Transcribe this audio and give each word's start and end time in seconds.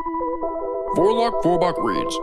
Vorlock 0.00 1.42
Vorbach 1.42 1.76
reads. 1.76 2.16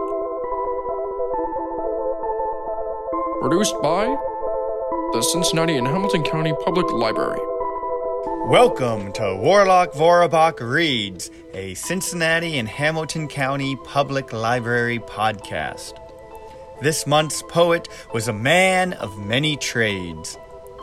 Produced 3.39 3.75
by 3.83 4.05
the 5.13 5.21
Cincinnati 5.21 5.77
and 5.77 5.87
Hamilton 5.87 6.23
County 6.23 6.53
Public 6.65 6.91
Library. 6.91 7.39
Welcome 8.47 9.13
to 9.13 9.35
Warlock 9.35 9.93
Vorabach 9.93 10.59
Reads, 10.59 11.29
a 11.53 11.75
Cincinnati 11.75 12.57
and 12.57 12.67
Hamilton 12.67 13.27
County 13.27 13.75
Public 13.75 14.33
Library 14.33 14.97
podcast. 14.97 15.93
This 16.81 17.05
month's 17.05 17.43
poet 17.43 17.87
was 18.11 18.27
a 18.27 18.33
man 18.33 18.93
of 18.93 19.19
many 19.19 19.55
trades 19.55 20.35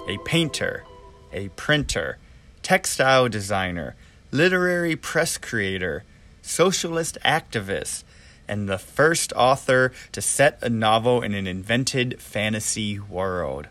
a 0.07 0.19
painter, 0.19 0.85
a 1.33 1.49
printer, 1.51 2.19
textile 2.63 3.29
designer, 3.29 3.97
literary 4.31 4.95
press 4.95 5.39
creator, 5.39 6.05
socialist 6.45 7.19
activist, 7.25 8.05
and 8.47 8.69
the 8.69 8.79
first 8.79 9.33
author 9.35 9.93
to 10.13 10.21
set 10.21 10.59
a 10.63 10.69
novel 10.69 11.23
in 11.23 11.35
an 11.35 11.47
invented 11.47 12.21
fantasy 12.21 12.99
world. 12.99 13.69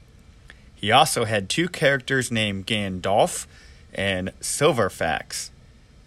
He 0.74 0.92
also 0.92 1.26
had 1.26 1.48
two 1.48 1.70
characters 1.70 2.32
named 2.32 2.68
Gandalf 2.68 3.46
and 3.94 4.32
Silverfax. 4.42 5.50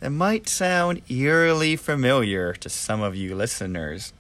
That 0.01 0.11
might 0.11 0.49
sound 0.49 1.01
eerily 1.09 1.77
familiar 1.77 2.53
to 2.55 2.69
some 2.69 3.01
of 3.01 3.17
you 3.17 3.35
listeners. 3.35 4.13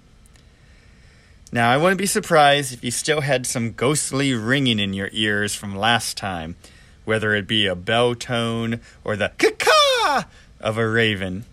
Now, 1.52 1.70
I 1.70 1.76
wouldn't 1.76 1.98
be 1.98 2.06
surprised 2.06 2.72
if 2.72 2.82
you 2.82 2.90
still 2.90 3.20
had 3.20 3.46
some 3.46 3.72
ghostly 3.72 4.32
ringing 4.34 4.78
in 4.78 4.94
your 4.94 5.10
ears 5.12 5.54
from 5.54 5.76
last 5.76 6.16
time, 6.16 6.56
whether 7.04 7.34
it 7.34 7.46
be 7.46 7.66
a 7.66 7.76
bell 7.76 8.14
tone 8.14 8.80
or 9.04 9.16
the 9.16 9.30
caw 9.38 10.24
of 10.60 10.78
a 10.78 10.88
raven. 10.88 11.44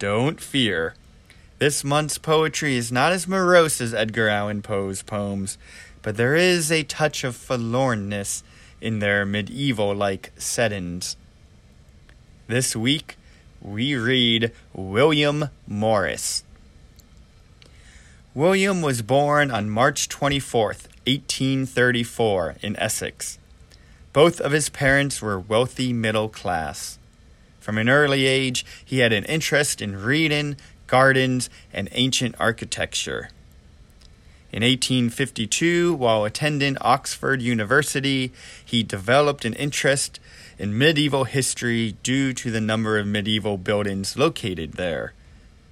Don't 0.00 0.40
fear. 0.40 0.94
This 1.58 1.84
month's 1.84 2.16
poetry 2.16 2.74
is 2.74 2.90
not 2.90 3.12
as 3.12 3.28
morose 3.28 3.82
as 3.82 3.92
Edgar 3.92 4.30
Allan 4.30 4.62
Poe's 4.62 5.02
poems, 5.02 5.58
but 6.00 6.16
there 6.16 6.34
is 6.34 6.72
a 6.72 6.84
touch 6.84 7.22
of 7.22 7.36
forlornness 7.36 8.42
in 8.80 9.00
their 9.00 9.26
medieval 9.26 9.94
like 9.94 10.32
settings. 10.38 11.18
This 12.46 12.74
week, 12.74 13.18
we 13.60 13.94
read 13.94 14.52
William 14.72 15.50
Morris. 15.66 16.44
William 18.32 18.80
was 18.80 19.02
born 19.02 19.50
on 19.50 19.68
March 19.68 20.08
24th, 20.08 20.88
1834, 21.06 22.56
in 22.62 22.74
Essex. 22.76 23.38
Both 24.14 24.40
of 24.40 24.52
his 24.52 24.70
parents 24.70 25.20
were 25.20 25.38
wealthy 25.38 25.92
middle 25.92 26.30
class. 26.30 26.98
From 27.60 27.78
an 27.78 27.88
early 27.88 28.26
age, 28.26 28.64
he 28.84 28.98
had 28.98 29.12
an 29.12 29.24
interest 29.26 29.80
in 29.82 30.02
reading, 30.02 30.56
gardens, 30.86 31.48
and 31.72 31.88
ancient 31.92 32.34
architecture. 32.40 33.28
In 34.52 34.64
1852, 34.64 35.94
while 35.94 36.24
attending 36.24 36.76
Oxford 36.80 37.40
University, 37.40 38.32
he 38.64 38.82
developed 38.82 39.44
an 39.44 39.54
interest 39.54 40.18
in 40.58 40.76
medieval 40.76 41.24
history 41.24 41.96
due 42.02 42.32
to 42.32 42.50
the 42.50 42.60
number 42.60 42.98
of 42.98 43.06
medieval 43.06 43.56
buildings 43.56 44.16
located 44.16 44.72
there, 44.72 45.12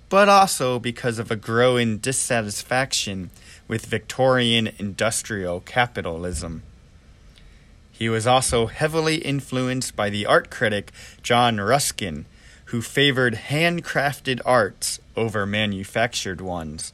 but 0.09 0.29
also 0.29 0.79
because 0.79 1.19
of 1.19 1.31
a 1.31 1.37
growing 1.37 1.99
dissatisfaction 1.99 3.31
with 3.67 3.87
Victorian 3.87 4.71
industrial 4.79 5.61
capitalism. 5.61 6.63
He 7.99 8.09
was 8.09 8.29
also 8.29 8.67
heavily 8.67 9.17
influenced 9.17 9.97
by 9.97 10.09
the 10.09 10.25
art 10.25 10.51
critic 10.51 10.93
John 11.21 11.61
Ruskin, 11.61 12.27
who 12.67 12.81
favored 12.81 13.35
handcrafted 13.35 14.41
arts 14.45 15.01
over 15.17 15.45
manufactured 15.45 16.41
ones. 16.41 16.93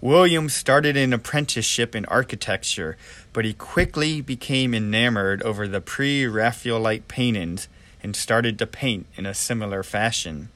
William 0.00 0.48
started 0.48 0.96
an 0.96 1.12
apprenticeship 1.12 1.96
in 1.96 2.04
architecture, 2.04 2.96
but 3.32 3.44
he 3.44 3.52
quickly 3.52 4.20
became 4.20 4.72
enamored 4.72 5.42
over 5.42 5.66
the 5.66 5.80
pre 5.80 6.24
Raphaelite 6.24 7.08
paintings 7.08 7.66
and 8.04 8.14
started 8.14 8.60
to 8.60 8.66
paint 8.68 9.06
in 9.16 9.26
a 9.26 9.34
similar 9.34 9.82
fashion. 9.82 10.50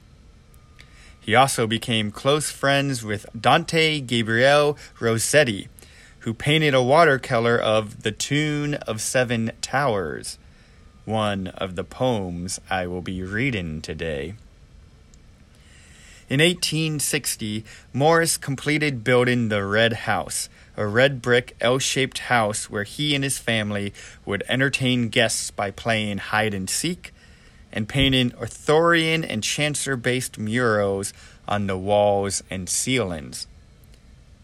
He 1.19 1.35
also 1.35 1.67
became 1.67 2.09
close 2.09 2.49
friends 2.49 3.03
with 3.03 3.25
Dante 3.37 3.99
Gabriel 3.99 4.77
Rossetti, 5.01 5.67
who 6.21 6.33
painted 6.33 6.73
a 6.73 6.83
watercolor 6.83 7.57
of 7.57 8.03
The 8.03 8.11
Tune 8.11 8.75
of 8.75 9.01
Seven 9.01 9.51
Towers, 9.61 10.37
one 11.03 11.47
of 11.47 11.75
the 11.75 11.83
poems 11.83 12.59
I 12.69 12.87
will 12.87 13.01
be 13.01 13.23
reading 13.23 13.81
today. 13.81 14.35
In 16.29 16.39
1860, 16.39 17.65
Morris 17.91 18.37
completed 18.37 19.03
building 19.03 19.49
the 19.49 19.65
Red 19.65 19.93
House, 19.93 20.47
a 20.77 20.85
red 20.85 21.21
brick 21.21 21.55
L 21.59 21.79
shaped 21.79 22.19
house 22.19 22.69
where 22.69 22.83
he 22.83 23.15
and 23.15 23.23
his 23.23 23.37
family 23.37 23.91
would 24.25 24.43
entertain 24.47 25.09
guests 25.09 25.51
by 25.51 25.71
playing 25.71 26.19
hide 26.19 26.53
and 26.53 26.69
seek 26.69 27.13
and 27.73 27.89
painting 27.89 28.33
Arthurian 28.35 29.23
and 29.23 29.43
Chaucer 29.43 29.95
based 29.95 30.37
murals 30.37 31.13
on 31.47 31.67
the 31.67 31.77
walls 31.77 32.43
and 32.49 32.69
ceilings. 32.69 33.47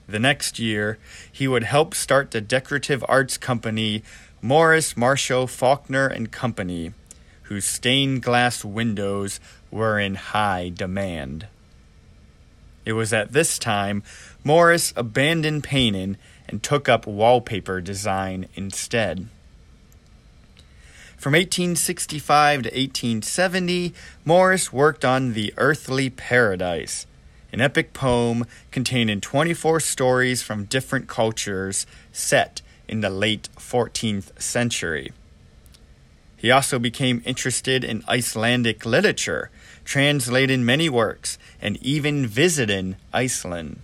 The 0.08 0.20
next 0.20 0.58
year, 0.58 0.98
he 1.32 1.48
would 1.48 1.64
help 1.64 1.94
start 1.94 2.32
the 2.32 2.42
decorative 2.42 3.04
arts 3.10 3.38
company 3.38 4.04
Morris 4.42 4.96
Marshall 4.96 5.48
Faulkner 5.48 6.08
and 6.08 6.32
Company, 6.32 6.94
whose 7.44 7.66
stained 7.66 8.24
glass 8.24 8.64
windows 8.64 9.40
were 9.72 10.00
in 10.00 10.16
high 10.16 10.70
demand. 10.70 11.48
It 12.86 12.94
was 12.94 13.12
at 13.12 13.34
this 13.34 13.60
time 13.60 14.04
Morris 14.46 14.94
abandoned 14.96 15.66
painting 15.66 16.18
and 16.48 16.64
took 16.64 16.88
up 16.88 17.06
wallpaper 17.06 17.82
design 17.82 18.48
instead. 18.56 19.28
From 21.18 21.34
1865 21.34 22.62
to 22.62 22.70
1870, 22.70 23.94
Morris 24.24 24.72
worked 24.72 25.04
on 25.04 25.34
The 25.34 25.54
Earthly 25.58 26.10
Paradise, 26.10 27.08
an 27.52 27.62
epic 27.62 27.94
poem 27.94 28.46
containing 28.72 29.22
24 29.22 29.80
stories 29.80 30.42
from 30.42 30.66
different 30.66 31.08
cultures 31.08 31.86
set 32.12 32.62
in 32.88 33.02
the 33.02 33.10
late 33.10 33.50
14th 33.58 34.40
century. 34.42 35.12
He 36.36 36.52
also 36.52 36.78
became 36.78 37.24
interested 37.26 37.84
in 37.84 38.04
Icelandic 38.08 38.86
literature, 38.86 39.50
translating 39.84 40.64
many 40.64 40.88
works, 40.88 41.38
and 41.60 41.78
even 41.78 42.28
visiting 42.28 42.96
Iceland. 43.12 43.80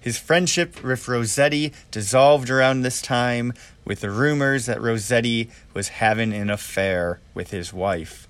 His 0.00 0.18
friendship 0.18 0.82
with 0.82 1.08
Rossetti 1.08 1.72
dissolved 1.90 2.50
around 2.50 2.82
this 2.82 3.00
time 3.00 3.54
with 3.86 4.00
the 4.00 4.10
rumors 4.10 4.66
that 4.66 4.82
Rossetti 4.82 5.48
was 5.72 5.88
having 5.88 6.34
an 6.34 6.50
affair 6.50 7.20
with 7.32 7.52
his 7.52 7.72
wife. 7.72 8.28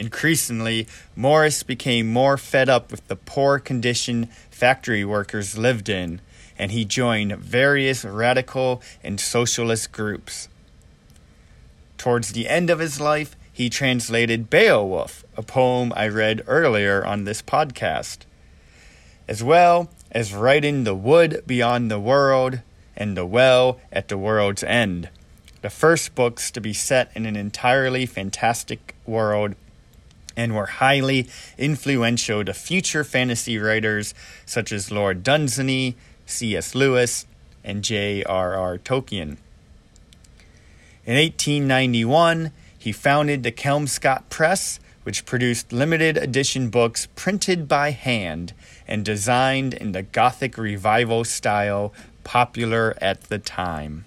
Increasingly, 0.00 0.86
Morris 1.14 1.62
became 1.62 2.10
more 2.10 2.38
fed 2.38 2.70
up 2.70 2.90
with 2.90 3.06
the 3.08 3.16
poor 3.16 3.58
condition 3.58 4.30
factory 4.50 5.04
workers 5.04 5.58
lived 5.58 5.90
in, 5.90 6.22
and 6.58 6.72
he 6.72 6.86
joined 6.86 7.36
various 7.36 8.02
radical 8.02 8.80
and 9.04 9.20
socialist 9.20 9.92
groups. 9.92 10.48
Towards 11.98 12.32
the 12.32 12.48
end 12.48 12.70
of 12.70 12.78
his 12.78 12.98
life, 12.98 13.36
he 13.52 13.68
translated 13.68 14.48
Beowulf, 14.48 15.22
a 15.36 15.42
poem 15.42 15.92
I 15.94 16.08
read 16.08 16.44
earlier 16.46 17.04
on 17.04 17.24
this 17.24 17.42
podcast, 17.42 18.20
as 19.28 19.44
well 19.44 19.90
as 20.10 20.32
writing 20.32 20.84
The 20.84 20.94
Wood 20.94 21.42
Beyond 21.46 21.90
the 21.90 22.00
World 22.00 22.60
and 22.96 23.18
The 23.18 23.26
Well 23.26 23.78
at 23.92 24.08
the 24.08 24.16
World's 24.16 24.64
End, 24.64 25.10
the 25.60 25.68
first 25.68 26.14
books 26.14 26.50
to 26.52 26.60
be 26.62 26.72
set 26.72 27.10
in 27.14 27.26
an 27.26 27.36
entirely 27.36 28.06
fantastic 28.06 28.94
world 29.04 29.56
and 30.36 30.54
were 30.54 30.66
highly 30.66 31.28
influential 31.58 32.44
to 32.44 32.54
future 32.54 33.04
fantasy 33.04 33.58
writers 33.58 34.14
such 34.46 34.72
as 34.72 34.90
Lord 34.90 35.22
Dunsany, 35.22 35.96
C.S. 36.26 36.74
Lewis, 36.74 37.26
and 37.64 37.82
J.R.R. 37.84 38.78
Tolkien. 38.78 39.36
In 41.04 41.16
1891, 41.16 42.52
he 42.78 42.92
founded 42.92 43.42
the 43.42 43.52
Kelmscott 43.52 44.28
Press, 44.30 44.80
which 45.02 45.26
produced 45.26 45.72
limited 45.72 46.16
edition 46.16 46.70
books 46.70 47.08
printed 47.16 47.66
by 47.66 47.90
hand 47.90 48.52
and 48.86 49.04
designed 49.04 49.74
in 49.74 49.92
the 49.92 50.02
Gothic 50.02 50.56
Revival 50.56 51.24
style 51.24 51.92
popular 52.24 52.96
at 53.00 53.22
the 53.22 53.38
time. 53.38 54.04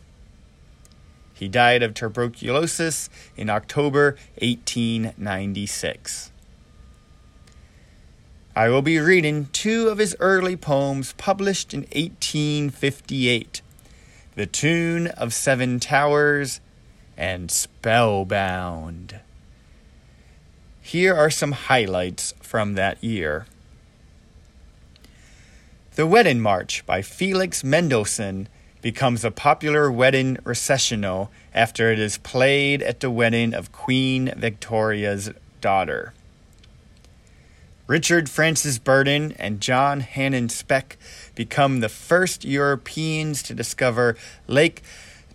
He 1.44 1.50
died 1.50 1.84
of 1.84 1.94
tuberculosis 1.94 3.10
in 3.36 3.50
October 3.50 4.16
1896. 4.40 6.32
I 8.56 8.70
will 8.70 8.82
be 8.82 8.98
reading 8.98 9.50
two 9.52 9.90
of 9.90 9.98
his 9.98 10.16
early 10.22 10.56
poems 10.56 11.12
published 11.18 11.74
in 11.74 11.82
1858 11.82 13.62
The 14.36 14.46
Tune 14.46 15.08
of 15.08 15.34
Seven 15.34 15.82
Towers 15.82 16.62
and 17.18 17.52
Spellbound. 17.52 19.20
Here 20.82 21.14
are 21.14 21.30
some 21.30 21.52
highlights 21.52 22.34
from 22.40 22.76
that 22.76 23.04
year. 23.04 23.48
The 25.96 26.08
Wedding 26.08 26.40
March 26.40 26.86
by 26.86 27.02
Felix 27.02 27.66
Mendelssohn 27.66 28.48
becomes 28.84 29.24
a 29.24 29.32
popular 29.32 29.90
wedding 29.90 30.38
recessional 30.44 31.32
after 31.56 31.92
it 31.92 31.98
is 31.98 32.18
played 32.20 32.84
at 32.84 33.00
the 33.00 33.10
wedding 33.10 33.54
of 33.54 33.72
Queen 33.72 34.32
Victoria's 34.36 35.32
daughter. 35.62 36.14
Richard 37.88 38.30
Francis 38.30 38.80
Burton 38.80 39.34
and 39.40 39.62
John 39.62 40.02
Hanning 40.02 40.50
Speke 40.50 40.98
become 41.34 41.80
the 41.80 41.88
first 41.88 42.44
Europeans 42.44 43.42
to 43.44 43.54
discover 43.54 44.18
Lake 44.48 44.84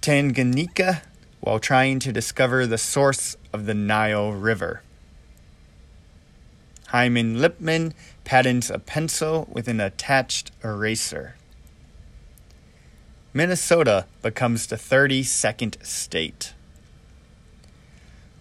Tanganyika 0.03 1.03
while 1.41 1.59
trying 1.59 1.99
to 2.01 2.13
discover 2.13 2.67
the 2.67 2.79
source 2.79 3.37
of 3.55 3.65
the 3.65 3.75
Nile 3.75 4.33
River. 4.33 4.83
Hyman 6.89 7.37
Lipman 7.37 7.93
patents 8.25 8.69
a 8.69 8.79
pencil 8.79 9.49
with 9.51 9.69
an 9.69 9.81
attached 9.81 10.51
eraser. 10.63 11.38
Minnesota 13.35 14.07
becomes 14.23 14.67
the 14.67 14.77
32nd 14.77 15.85
state. 15.85 16.55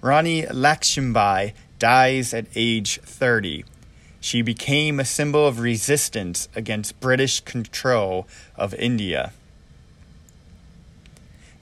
Rani 0.01 0.43
Lakshmibai 0.43 1.53
dies 1.77 2.33
at 2.33 2.47
age 2.55 2.99
30. 3.01 3.65
She 4.21 4.41
became 4.41 4.99
a 4.99 5.05
symbol 5.05 5.45
of 5.45 5.59
resistance 5.59 6.47
against 6.55 6.99
British 6.99 7.41
control 7.41 8.27
of 8.55 8.73
India. 8.75 9.33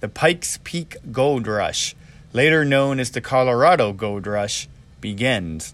The 0.01 0.10
Pikes 0.10 0.60
Peak 0.63 0.98
Gold 1.12 1.48
Rush, 1.48 1.95
later 2.31 2.63
known 2.63 3.00
as 3.00 3.12
the 3.12 3.21
Colorado 3.21 3.92
Gold 3.92 4.28
Rush, 4.28 4.68
begins. 5.01 5.74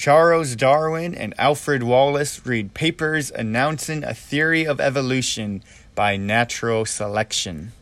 Charles 0.00 0.56
Darwin 0.56 1.14
and 1.14 1.34
Alfred 1.36 1.82
Wallace 1.82 2.46
read 2.46 2.72
papers 2.72 3.30
announcing 3.30 4.02
a 4.02 4.14
theory 4.14 4.66
of 4.66 4.80
evolution 4.80 5.62
by 5.94 6.16
natural 6.16 6.86
selection. 6.86 7.72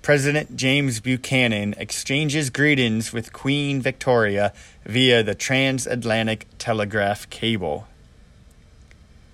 President 0.00 0.54
James 0.54 1.00
Buchanan 1.00 1.74
exchanges 1.76 2.50
greetings 2.50 3.12
with 3.12 3.32
Queen 3.32 3.82
Victoria 3.82 4.52
via 4.86 5.24
the 5.24 5.34
transatlantic 5.34 6.46
telegraph 6.56 7.28
cable. 7.30 7.88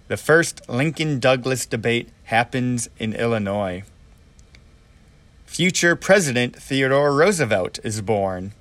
The 0.08 0.16
first 0.16 0.66
Lincoln 0.70 1.20
Douglas 1.20 1.66
debate 1.66 2.08
happens 2.24 2.88
in 2.98 3.12
Illinois. 3.12 3.82
Future 5.44 5.96
President 5.96 6.56
Theodore 6.56 7.14
Roosevelt 7.14 7.78
is 7.84 8.00
born. 8.00 8.54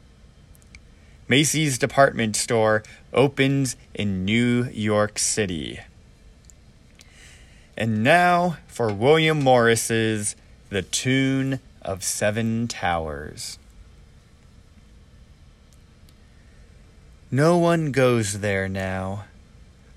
Macy's 1.27 1.77
department 1.77 2.35
store 2.35 2.83
opens 3.13 3.75
in 3.93 4.25
New 4.25 4.65
York 4.65 5.17
City. 5.17 5.79
And 7.77 8.03
now 8.03 8.57
for 8.67 8.93
William 8.93 9.41
Morris's 9.41 10.35
The 10.69 10.81
Tune 10.81 11.59
of 11.81 12.03
Seven 12.03 12.67
Towers. 12.67 13.57
No 17.31 17.57
one 17.57 17.91
goes 17.91 18.41
there 18.41 18.69
now, 18.69 19.25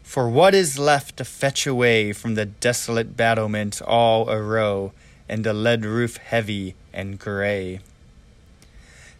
for 0.03 0.27
what 0.29 0.55
is 0.55 0.79
left 0.79 1.19
to 1.19 1.25
fetch 1.25 1.67
away 1.67 2.15
from 2.15 2.35
the 2.35 2.47
desolate 2.47 3.15
battlements 3.15 3.83
all 3.83 4.31
a 4.31 4.41
row, 4.41 4.93
and 5.29 5.45
the 5.45 5.53
lead 5.53 5.85
roof 5.85 6.17
heavy 6.17 6.77
and 6.95 7.19
grey? 7.19 7.81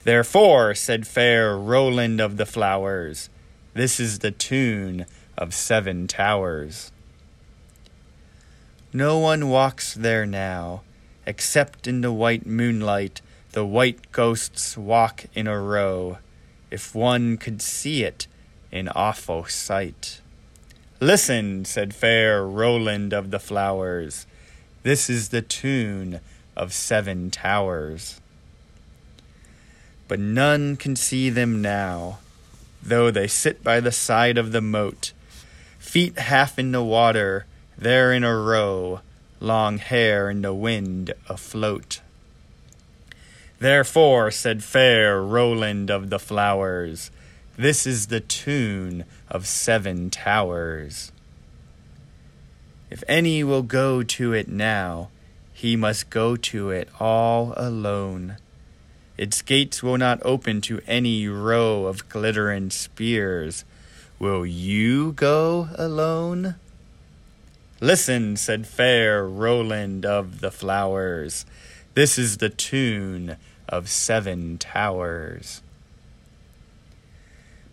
Therefore, 0.07 0.77
said 0.77 1.05
fair 1.05 1.59
Roland 1.59 2.21
of 2.21 2.37
the 2.37 2.47
Flowers, 2.47 3.29
this 3.75 3.99
is 3.99 4.21
the 4.21 4.31
tune 4.31 5.05
of 5.37 5.53
Seven 5.53 6.07
Towers. 6.07 6.93
No 8.93 9.19
one 9.19 9.49
walks 9.49 9.95
there 9.95 10.25
now, 10.25 10.83
except 11.27 11.89
in 11.89 12.03
the 12.03 12.13
white 12.13 12.47
moonlight 12.47 13.21
the 13.51 13.67
white 13.67 14.13
ghosts 14.13 14.77
walk 14.77 15.25
in 15.35 15.49
a 15.49 15.61
row, 15.61 16.19
if 16.71 16.95
one 16.95 17.37
could 17.37 17.61
see 17.61 18.05
it 18.05 18.29
in 18.71 18.89
awful 18.91 19.47
sight. 19.47 20.21
Listen, 21.01 21.65
said 21.65 21.93
fair 21.93 22.47
Roland 22.47 23.13
of 23.13 23.33
the 23.33 23.41
Flowers, 23.41 24.25
this 24.85 25.11
is 25.11 25.31
the 25.31 25.43
tune 25.43 26.21
of 26.57 26.73
Seven 26.73 27.29
Towers 27.29 28.21
but 30.09 30.21
none 30.21 30.77
can 30.77 30.95
see 30.95 31.31
them 31.31 31.61
now, 31.61 32.19
though 32.83 33.11
they 33.11 33.27
sit 33.27 33.65
by 33.65 33.81
the 33.81 33.93
side 33.93 34.39
of 34.39 34.53
the 34.53 34.61
moat, 34.61 35.13
feet 35.79 36.19
half 36.19 36.59
in 36.59 36.73
the 36.73 36.83
water, 36.83 37.47
there 37.77 38.13
in 38.13 38.25
a 38.25 38.37
row, 38.37 39.01
long 39.41 39.79
hair 39.79 40.31
in 40.31 40.43
the 40.43 40.55
wind 40.55 41.13
afloat. 41.29 42.01
Therefore, 43.59 44.31
said 44.31 44.63
fair 44.63 45.23
Roland 45.23 45.91
of 45.91 46.11
the 46.11 46.19
Flowers, 46.19 47.11
this 47.57 47.87
is 47.87 48.09
the 48.09 48.21
tune 48.21 49.05
of 49.29 49.47
Seven 49.47 50.11
Towers. 50.11 51.11
If 52.91 53.03
any 53.09 53.43
will 53.43 53.63
go 53.63 54.03
to 54.03 54.33
it 54.33 54.47
now, 54.47 55.09
he 55.53 55.75
must 55.75 56.11
go 56.11 56.37
to 56.37 56.71
it 56.71 56.89
all 57.01 57.55
alone 57.57 58.37
its 59.17 59.43
gates 59.43 59.83
will 59.83 59.99
not 59.99 60.21
open 60.25 60.61
to 60.61 60.81
any 60.87 61.27
row 61.27 61.87
of 61.87 62.09
glittering 62.09 62.71
spears. 62.71 63.65
Will 64.19 64.45
you 64.45 65.13
go 65.13 65.69
alone? 65.77 66.57
Listen, 67.81 68.37
said 68.37 68.67
fair 68.67 69.27
Roland 69.27 70.07
of 70.07 70.41
the 70.41 70.51
Flowers. 70.51 71.45
This 71.95 72.19
is 72.19 72.39
the 72.39 72.49
tune 72.49 73.37
of 73.69 73.89
Seven 73.89 74.59
Towers. 74.59 75.63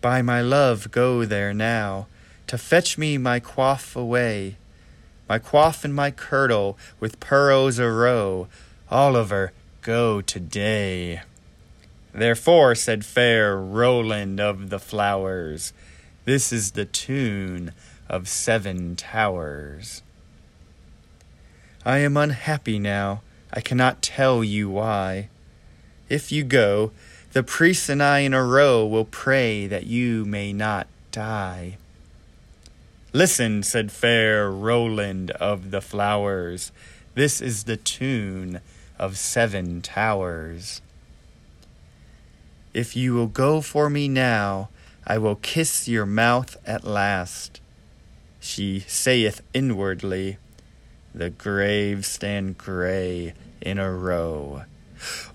By 0.00 0.20
my 0.20 0.42
love, 0.42 0.90
go 0.90 1.24
there 1.24 1.54
now, 1.54 2.06
to 2.46 2.58
fetch 2.58 2.98
me 2.98 3.16
my 3.16 3.40
coif 3.40 3.96
away, 3.96 4.56
my 5.28 5.38
coif 5.38 5.84
and 5.84 5.94
my 5.94 6.10
kirtle 6.10 6.76
with 7.00 7.20
pearls 7.20 7.78
a 7.78 7.90
row. 7.90 8.48
Oliver, 8.90 9.52
go 9.80 10.20
today. 10.20 11.22
Therefore, 12.14 12.76
said 12.76 13.04
fair 13.04 13.56
Roland 13.56 14.38
of 14.38 14.70
the 14.70 14.78
Flowers, 14.78 15.72
this 16.24 16.52
is 16.52 16.70
the 16.70 16.84
tune 16.84 17.72
of 18.08 18.28
Seven 18.28 18.94
Towers. 18.94 20.02
I 21.84 21.98
am 21.98 22.16
unhappy 22.16 22.78
now, 22.78 23.22
I 23.52 23.60
cannot 23.60 24.00
tell 24.00 24.44
you 24.44 24.70
why. 24.70 25.28
If 26.08 26.30
you 26.30 26.44
go, 26.44 26.92
the 27.32 27.42
priests 27.42 27.88
and 27.88 28.00
I 28.00 28.20
in 28.20 28.32
a 28.32 28.44
row 28.44 28.86
will 28.86 29.04
pray 29.04 29.66
that 29.66 29.86
you 29.86 30.24
may 30.24 30.52
not 30.52 30.86
die. 31.10 31.78
Listen, 33.12 33.64
said 33.64 33.90
fair 33.90 34.50
Roland 34.50 35.32
of 35.32 35.72
the 35.72 35.80
Flowers, 35.80 36.70
this 37.14 37.40
is 37.40 37.64
the 37.64 37.76
tune 37.76 38.60
of 39.00 39.18
Seven 39.18 39.82
Towers. 39.82 40.80
If 42.74 42.96
you 42.96 43.14
will 43.14 43.28
go 43.28 43.60
for 43.60 43.88
me 43.88 44.08
now, 44.08 44.68
I 45.06 45.16
will 45.18 45.36
kiss 45.36 45.86
your 45.86 46.04
mouth 46.04 46.56
at 46.66 46.84
last. 46.84 47.60
She 48.40 48.80
saith 48.80 49.42
inwardly, 49.54 50.38
The 51.14 51.30
graves 51.30 52.08
stand 52.08 52.58
grey 52.58 53.34
in 53.60 53.78
a 53.78 53.92
row. 53.92 54.64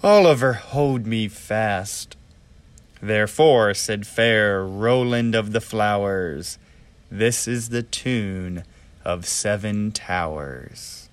Oliver, 0.03 0.53
hold 0.53 1.08
me 1.08 1.29
fast. 1.29 2.17
Therefore, 3.01 3.74
said 3.74 4.05
fair 4.05 4.65
Roland 4.65 5.34
of 5.34 5.53
the 5.53 5.62
Flowers, 5.62 6.58
this 7.10 7.48
is 7.48 7.69
the 7.69 7.84
tune 7.84 8.63
of 9.05 9.25
Seven 9.25 9.91
Towers. 9.91 11.08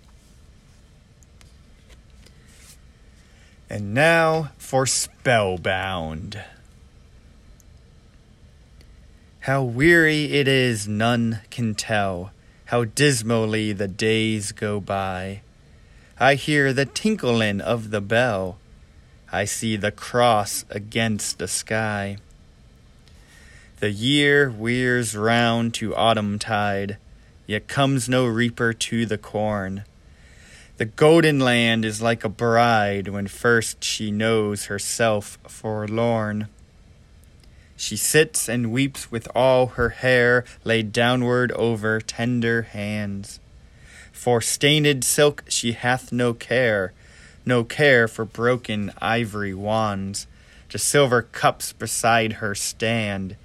And 3.69 3.93
now 3.93 4.51
for 4.59 4.87
Spellbound. 4.87 6.41
How 9.41 9.63
weary 9.63 10.33
it 10.35 10.47
is, 10.47 10.87
none 10.87 11.41
can 11.51 11.75
tell. 11.75 12.31
How 12.67 12.85
dismally 12.85 13.73
the 13.73 13.89
days 13.89 14.53
go 14.53 14.81
by. 14.81 15.43
I 16.19 16.35
hear 16.35 16.73
the 16.73 16.87
tinkling 16.87 17.61
of 17.61 17.91
the 17.91 18.01
bell. 18.01 18.59
I 19.33 19.45
see 19.45 19.77
the 19.77 19.93
cross 19.93 20.65
against 20.71 21.39
the 21.39 21.49
sky. 21.49 22.19
The 23.81 23.91
year 23.91 24.49
wears 24.51 25.17
round 25.17 25.75
to 25.75 25.95
autumn 25.95 26.39
tide, 26.39 26.97
yet 27.47 27.69
comes 27.69 28.09
no 28.09 28.27
reaper 28.27 28.73
to 28.73 29.07
the 29.07 29.19
corn. 29.19 29.85
The 30.79 30.85
golden 30.85 31.41
land 31.41 31.87
is 31.87 32.03
like 32.03 32.23
a 32.23 32.29
bride 32.29 33.09
when 33.09 33.29
first 33.29 33.83
she 33.83 34.11
knows 34.11 34.67
herself 34.67 35.39
forlorn. 35.49 36.49
She 37.79 37.97
sits 37.97 38.47
and 38.47 38.71
weeps 38.71 39.11
with 39.11 39.27
all 39.35 39.69
her 39.69 39.89
hair 39.89 40.45
laid 40.65 40.93
downward 40.93 41.51
over 41.53 41.99
tender 42.03 42.63
hands. 42.63 43.41
For 44.13 44.43
stained 44.43 45.03
silk 45.03 45.45
she 45.49 45.73
hath 45.73 46.13
no 46.13 46.35
care, 46.35 46.93
no 47.47 47.65
care 47.65 48.07
for 48.07 48.27
broken 48.27 48.93
ivory 48.99 49.55
wands. 49.55 50.27
The 50.71 50.79
silver 50.79 51.23
cups 51.23 51.73
beside 51.73 52.35
her 52.35 52.55
stand. 52.55 53.37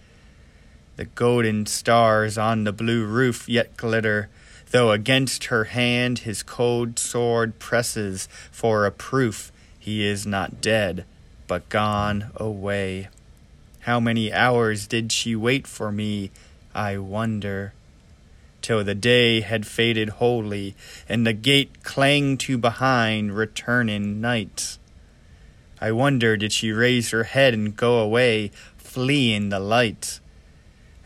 The 0.98 1.06
golden 1.06 1.66
stars 1.66 2.38
on 2.38 2.66
the 2.66 2.74
blue 2.74 3.06
roof 3.06 3.48
yet 3.48 3.78
glitter, 3.78 4.28
though 4.72 4.92
against 4.92 5.46
her 5.46 5.66
hand 5.66 6.20
his 6.20 6.44
cold 6.44 6.98
sword 6.98 7.60
presses 7.60 8.28
for 8.51 8.86
a 8.86 8.92
proof 8.92 9.51
he 9.78 10.06
is 10.06 10.25
not 10.25 10.62
dead, 10.62 11.06
but 11.48 11.68
gone 11.70 12.32
away. 12.36 13.10
How 13.82 14.00
many 14.00 14.32
hours 14.32 14.86
did 14.86 15.12
she 15.12 15.36
wait 15.36 15.66
for 15.66 15.92
me, 15.92 16.30
I 16.74 16.98
wonder? 16.98 17.74
Till 18.62 18.84
the 18.84 18.94
day 18.94 19.42
had 19.42 19.66
faded 19.66 20.10
wholly, 20.10 20.75
and 21.10 21.25
the 21.25 21.34
gate 21.34 21.84
clanged 21.84 22.42
to 22.42 22.60
behind 22.60 23.36
returning 23.36 24.22
nights. 24.22 24.78
I 25.82 25.92
wonder 25.92 26.38
did 26.38 26.54
she 26.54 26.72
raise 26.72 27.10
her 27.10 27.24
head 27.24 27.56
and 27.56 27.75
go 27.75 27.98
away, 27.98 28.51
fleeing 28.78 29.50
the 29.50 29.60
lights, 29.60 30.22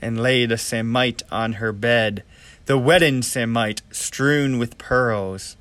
and 0.02 0.22
lay 0.22 0.46
the 0.46 0.58
samite 0.58 1.24
on 1.32 1.54
her 1.54 1.72
bed, 1.72 2.24
the 2.66 2.78
wedding 2.80 3.22
samite 3.22 3.84
strewn 3.92 4.58
with 4.58 4.78
pearls, 4.80 5.56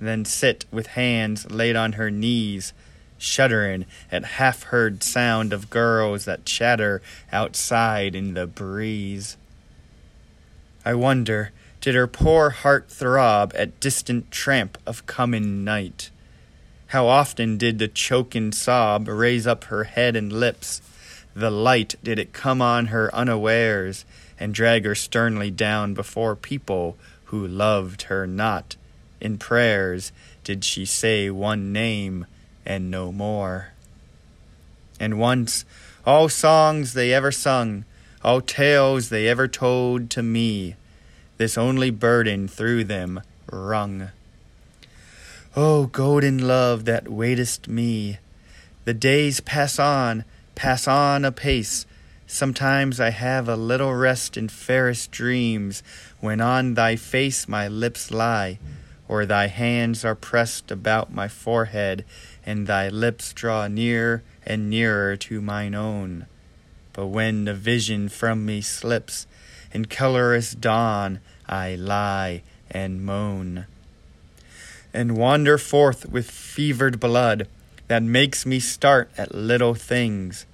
then 0.00 0.24
sit 0.24 0.64
with 0.70 0.88
hands 0.88 1.50
laid 1.50 1.76
on 1.76 1.92
her 1.92 2.10
knees, 2.10 2.72
shuddering 3.18 3.84
at 4.10 4.24
half 4.24 4.64
heard 4.64 5.02
sound 5.02 5.52
of 5.52 5.68
girls 5.68 6.24
that 6.24 6.46
chatter 6.46 7.02
outside 7.30 8.14
in 8.14 8.32
the 8.32 8.46
breeze. 8.46 9.36
I 10.84 10.94
wonder, 10.94 11.52
did 11.80 11.94
her 11.94 12.06
poor 12.06 12.50
heart 12.50 12.88
throb 12.88 13.52
at 13.54 13.78
distant 13.78 14.30
tramp 14.30 14.78
of 14.86 15.06
coming 15.06 15.62
night? 15.62 16.10
How 16.88 17.06
often 17.06 17.58
did 17.58 17.78
the 17.78 17.88
choking 17.88 18.52
sob 18.52 19.08
raise 19.08 19.46
up 19.46 19.64
her 19.64 19.84
head 19.84 20.16
and 20.16 20.32
lips? 20.32 20.80
The 21.34 21.50
light 21.50 21.96
did 22.02 22.18
it 22.18 22.32
come 22.32 22.62
on 22.62 22.86
her 22.86 23.14
unawares 23.14 24.06
and 24.38 24.54
drag 24.54 24.84
her 24.84 24.94
sternly 24.94 25.50
down 25.50 25.94
before 25.94 26.36
people 26.36 26.96
who 27.26 27.46
loved 27.46 28.02
her 28.02 28.26
not? 28.26 28.76
In 29.20 29.38
prayers 29.38 30.12
did 30.42 30.64
she 30.64 30.84
say 30.84 31.30
one 31.30 31.72
name 31.72 32.26
and 32.66 32.90
no 32.90 33.12
more. 33.12 33.68
And 35.00 35.18
once 35.18 35.64
all 36.06 36.28
songs 36.28 36.92
they 36.92 37.12
ever 37.12 37.32
sung, 37.32 37.84
all 38.22 38.40
tales 38.40 39.08
they 39.08 39.28
ever 39.28 39.48
told 39.48 40.10
to 40.10 40.22
me, 40.22 40.76
this 41.36 41.58
only 41.58 41.90
burden 41.90 42.46
through 42.46 42.84
them 42.84 43.20
rung. 43.50 44.10
O 45.56 45.86
golden 45.86 46.46
love 46.46 46.84
that 46.84 47.08
waitest 47.08 47.68
me, 47.68 48.18
the 48.84 48.94
days 48.94 49.40
pass 49.40 49.78
on, 49.78 50.24
pass 50.54 50.86
on 50.86 51.24
apace. 51.24 51.86
Sometimes 52.26 53.00
I 53.00 53.10
have 53.10 53.48
a 53.48 53.56
little 53.56 53.94
rest 53.94 54.36
in 54.36 54.48
fairest 54.48 55.10
dreams, 55.10 55.82
when 56.20 56.40
on 56.40 56.74
thy 56.74 56.96
face 56.96 57.46
my 57.46 57.68
lips 57.68 58.10
lie, 58.10 58.58
or 59.06 59.26
thy 59.26 59.48
hands 59.48 60.04
are 60.04 60.14
pressed 60.14 60.70
about 60.70 61.12
my 61.12 61.28
forehead, 61.28 62.04
and 62.46 62.66
thy 62.66 62.88
lips 62.88 63.32
draw 63.34 63.68
near 63.68 64.22
and 64.46 64.70
nearer 64.70 65.16
to 65.16 65.40
mine 65.40 65.74
own. 65.74 66.26
But 66.94 67.08
when 67.08 67.44
the 67.44 67.54
vision 67.54 68.08
from 68.08 68.46
me 68.46 68.62
slips, 68.62 69.26
in 69.72 69.84
colorous 69.86 70.54
dawn 70.54 71.20
I 71.46 71.74
lie 71.74 72.42
and 72.70 73.04
moan, 73.04 73.66
and 74.94 75.16
wander 75.16 75.58
forth 75.58 76.08
with 76.08 76.30
fevered 76.30 76.98
blood 76.98 77.48
that 77.88 78.02
makes 78.02 78.46
me 78.46 78.60
start 78.60 79.10
at 79.18 79.34
little 79.34 79.74
things, 79.74 80.46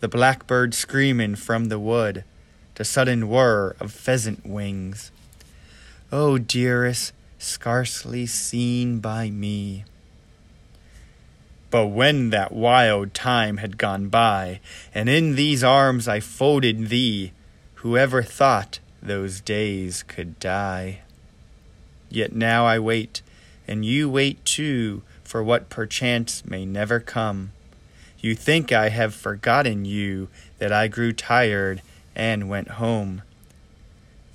the 0.00 0.08
blackbird 0.08 0.74
screaming 0.74 1.34
from 1.36 1.66
the 1.66 1.78
wood, 1.78 2.24
the 2.74 2.84
sudden 2.84 3.28
whir 3.28 3.76
of 3.78 3.92
pheasant 3.92 4.44
wings. 4.46 5.12
Oh, 6.10 6.38
dearest, 6.38 7.12
scarcely 7.38 8.26
seen 8.26 8.98
by 8.98 9.30
me. 9.30 9.84
But 11.70 11.88
when 11.88 12.30
that 12.30 12.52
wild 12.52 13.14
time 13.14 13.58
had 13.58 13.78
gone 13.78 14.08
by, 14.08 14.60
and 14.94 15.08
in 15.08 15.36
these 15.36 15.62
arms 15.62 16.08
I 16.08 16.18
folded 16.18 16.88
thee, 16.88 17.32
whoever 17.74 18.22
thought 18.22 18.80
those 19.02 19.40
days 19.40 20.02
could 20.02 20.40
die? 20.40 21.00
Yet 22.08 22.34
now 22.34 22.66
I 22.66 22.78
wait, 22.78 23.22
and 23.68 23.84
you 23.84 24.10
wait 24.10 24.44
too, 24.44 25.02
for 25.22 25.44
what 25.44 25.70
perchance 25.70 26.44
may 26.44 26.66
never 26.66 26.98
come. 26.98 27.52
You 28.20 28.34
think 28.34 28.70
I 28.70 28.90
have 28.90 29.14
forgotten 29.14 29.84
you, 29.84 30.28
that 30.58 30.72
I 30.72 30.88
grew 30.88 31.12
tired 31.12 31.80
and 32.14 32.50
went 32.50 32.72
home. 32.72 33.22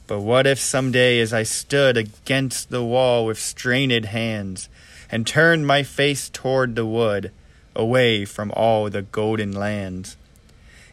But 0.07 0.21
what 0.21 0.47
if 0.47 0.59
some 0.59 0.91
day, 0.91 1.19
as 1.19 1.33
I 1.33 1.43
stood 1.43 1.97
against 1.97 2.69
the 2.69 2.83
wall 2.83 3.25
with 3.25 3.39
strained 3.39 4.05
hands, 4.05 4.69
and 5.11 5.27
turned 5.27 5.67
my 5.67 5.83
face 5.83 6.29
toward 6.29 6.75
the 6.75 6.85
wood, 6.85 7.31
away 7.75 8.25
from 8.25 8.51
all 8.55 8.89
the 8.89 9.03
golden 9.03 9.51
lands, 9.51 10.17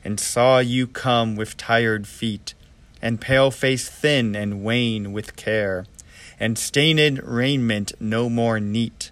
and 0.05 0.21
saw 0.21 0.59
you 0.59 0.87
come 0.87 1.35
with 1.35 1.57
tired 1.57 2.07
feet, 2.07 2.53
and 3.01 3.21
pale 3.21 3.51
face 3.51 3.89
thin 3.89 4.37
and 4.37 4.63
wan 4.63 5.13
with 5.13 5.37
care, 5.37 5.87
and 6.39 6.59
stained 6.59 7.23
raiment 7.23 7.93
no 8.01 8.29
more 8.29 8.61
neat, 8.61 9.11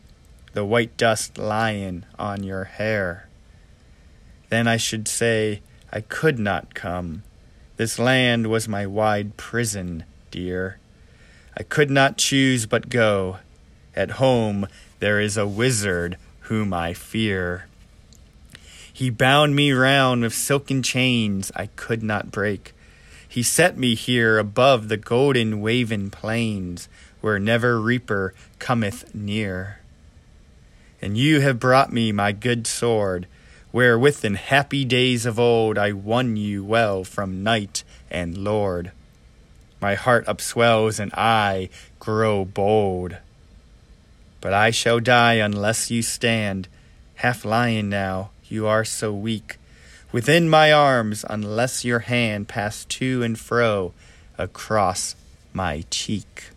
the 0.53 0.65
white 0.65 0.97
dust 0.97 1.39
lying 1.39 2.05
on 2.19 2.43
your 2.43 2.65
hair. 2.65 3.30
Then 4.51 4.69
I 4.69 4.77
should 4.77 5.09
say, 5.09 5.63
I 5.93 6.03
could 6.03 6.39
not 6.39 6.75
come. 6.75 7.23
This 7.77 7.99
land 7.99 8.49
was 8.49 8.69
my 8.69 8.87
wide 8.87 9.37
prison, 9.37 10.05
dear. 10.31 10.79
I 11.57 11.63
could 11.63 11.91
not 11.91 12.19
choose 12.19 12.67
but 12.67 12.91
go. 12.91 13.39
At 13.97 14.13
home 14.13 14.69
there 14.99 15.19
is 15.19 15.37
a 15.37 15.47
wizard 15.47 16.17
whom 16.43 16.73
I 16.75 16.95
fear. 16.95 17.67
He 18.93 19.09
bound 19.09 19.57
me 19.57 19.73
round 19.73 20.23
with 20.23 20.35
silken 20.35 20.83
chains 20.83 21.51
I 21.57 21.67
could 21.67 22.03
not 22.03 22.31
break. 22.31 22.75
He 23.27 23.43
set 23.43 23.79
me 23.79 23.95
here 23.95 24.39
above 24.39 24.89
the 24.89 24.97
golden 24.97 25.61
waving 25.61 26.11
plains, 26.11 26.89
where 27.21 27.39
never 27.39 27.81
reaper 27.81 28.35
cometh 28.59 29.15
near. 29.15 29.79
And 31.01 31.17
you 31.17 31.41
have 31.41 31.61
brought 31.61 31.93
me 31.93 32.13
my 32.13 32.33
good 32.33 32.67
sword, 32.67 33.27
wherewith 33.73 34.25
in 34.25 34.35
happy 34.35 34.85
days 34.85 35.27
of 35.27 35.39
old 35.39 35.79
I 35.79 35.93
won 35.93 36.37
you 36.37 36.65
well 36.65 37.05
from 37.05 37.43
knight 37.43 37.85
and 38.11 38.39
lord. 38.39 38.93
My 39.81 39.95
heart 39.95 40.27
upswells 40.27 40.99
and 40.99 41.13
I 41.15 41.71
grow 41.99 42.45
bold. 42.45 43.17
But 44.41 44.53
I 44.53 44.71
shall 44.71 45.01
die 45.01 45.35
unless 45.35 45.91
you 45.91 46.03
stand, 46.03 46.69
half 47.17 47.45
lying 47.45 47.89
now, 47.89 48.31
you 48.49 48.67
are 48.67 48.85
so 48.85 49.13
weak, 49.13 49.59
within 50.13 50.49
my 50.49 50.73
arms, 50.73 51.25
unless 51.29 51.85
your 51.85 52.01
hand 52.01 52.49
pass 52.49 52.85
to 52.87 53.23
and 53.23 53.39
fro 53.39 53.93
across 54.39 55.15
my 55.53 55.85
cheek. 55.91 56.51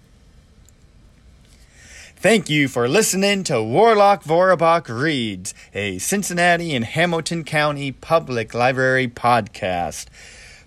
Thank 2.23 2.49
you 2.49 2.69
for 2.69 2.87
listening 2.87 3.43
to 3.43 3.61
Warlock 3.61 4.23
Vorabach 4.23 4.87
Reads, 4.87 5.53
a 5.73 5.97
Cincinnati 5.97 6.73
and 6.73 6.85
Hamilton 6.85 7.43
County 7.43 7.91
Public 7.91 8.53
Library 8.53 9.09
podcast. 9.09 10.05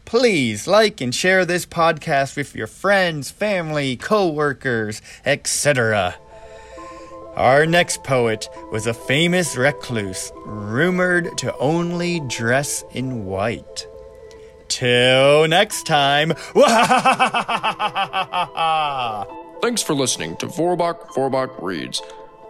Please 0.05 0.67
like 0.67 1.01
and 1.01 1.15
share 1.15 1.47
this 1.47 1.65
podcast 1.65 2.37
with 2.37 2.55
your 2.55 2.67
friends, 2.67 3.31
family, 3.31 3.97
co-workers, 3.97 5.01
etc. 5.25 6.17
Our 7.37 7.65
next 7.65 8.05
poet 8.05 8.51
was 8.71 8.87
a 8.87 8.93
famous 8.93 9.57
recluse, 9.57 10.31
rumored 10.45 11.39
to 11.39 11.57
only 11.57 12.21
dress 12.21 12.85
in 12.93 13.25
white. 13.25 13.87
Till 14.69 15.49
next 15.49 15.87
time. 15.87 16.35
Thanks 19.63 19.83
for 19.83 19.95
listening 19.95 20.37
to 20.37 20.47
Vorbach 20.47 21.09
Vorbach 21.09 21.61
Reads. 21.63 22.03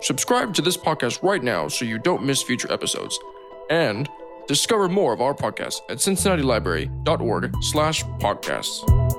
Subscribe 0.03 0.53
to 0.55 0.63
this 0.63 0.77
podcast 0.77 1.23
right 1.23 1.43
now 1.43 1.69
so 1.69 1.85
you 1.85 1.99
don't 1.99 2.23
miss 2.23 2.43
future 2.43 2.71
episodes. 2.71 3.19
And 3.71 4.09
discover 4.47 4.89
more 4.89 5.13
of 5.13 5.21
our 5.21 5.35
podcast 5.35 5.81
at 5.89 5.99
cincinnatilibrary.org 5.99 7.55
slash 7.63 8.05
podcasts. 8.05 9.16